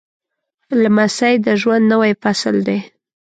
لمسی 0.81 1.33
د 1.45 1.47
ژوند 1.61 1.83
نوی 1.93 2.11
فصل 2.21 2.55
دی. 2.67 2.79